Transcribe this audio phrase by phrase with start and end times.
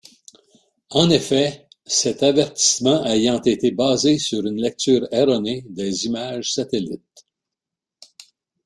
[0.89, 7.27] En effet, cet avertissement ayant été basé sur une lecture erronée des images satellite.